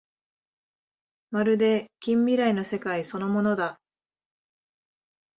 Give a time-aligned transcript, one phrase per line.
[1.29, 3.77] まるで近未来の世界そのものだ